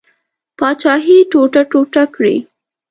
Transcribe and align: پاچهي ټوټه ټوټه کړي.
پاچهي 0.57 1.17
ټوټه 1.31 1.61
ټوټه 1.71 2.03
کړي. 2.15 2.35